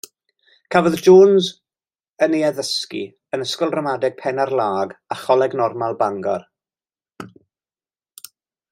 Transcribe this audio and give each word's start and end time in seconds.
Cafodd 0.75 0.95
Jones 1.07 1.49
yn 2.27 2.33
ei 2.37 2.41
addysgu 2.47 3.03
yn 3.37 3.45
Ysgol 3.47 3.75
Ramadeg 3.77 4.17
Penarlâg 4.25 4.99
a 5.17 5.21
Choleg 5.23 5.57
Normal 5.63 5.97
Bangor. 6.05 6.51